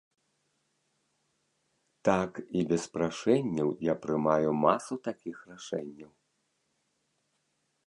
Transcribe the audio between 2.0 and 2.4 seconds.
Так,